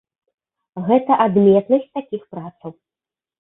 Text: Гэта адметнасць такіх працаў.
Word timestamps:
Гэта 0.87 1.17
адметнасць 1.25 1.93
такіх 1.99 2.21
працаў. 2.33 2.75